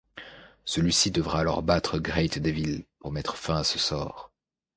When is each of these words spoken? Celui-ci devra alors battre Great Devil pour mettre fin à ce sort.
Celui-ci 0.65 1.11
devra 1.11 1.41
alors 1.41 1.61
battre 1.61 1.99
Great 1.99 2.39
Devil 2.39 2.85
pour 2.97 3.11
mettre 3.11 3.37
fin 3.37 3.57
à 3.57 3.63
ce 3.63 3.77
sort. 3.77 4.31